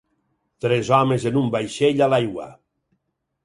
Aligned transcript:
Tres 0.65 0.89
homes 0.99 1.27
en 1.31 1.39
un 1.43 1.53
vaixell 1.59 2.03
a 2.07 2.11
l'aigua. 2.15 2.51